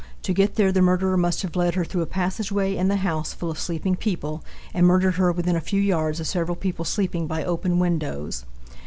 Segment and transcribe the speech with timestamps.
[0.23, 3.33] To get there the murderer must have led her through a passageway in the house
[3.33, 4.43] full of sleeping people,
[4.73, 8.43] and murdered her within a few yards of several people sleeping by open windows.